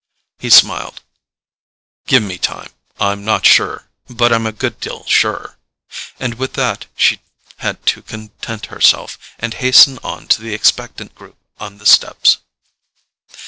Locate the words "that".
6.53-6.87